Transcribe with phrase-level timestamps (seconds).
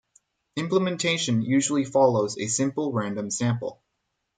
[0.55, 3.83] Implementation usually follows a simple random sample.